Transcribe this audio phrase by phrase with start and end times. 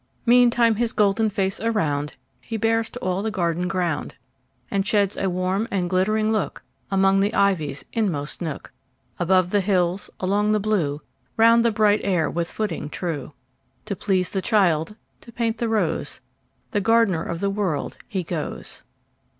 [0.25, 2.15] Meantime his golden face aroundHe
[2.59, 4.15] bears to all the garden ground,
[4.71, 8.71] And sheds a warm and glittering lookAmong the ivy's inmost nook.
[9.19, 11.01] Above the hills, along the blue,
[11.37, 13.33] Round the bright air with footing true,
[13.85, 16.19] To please the child, to paint the rose,
[16.71, 18.81] The gardener of the World, he goes.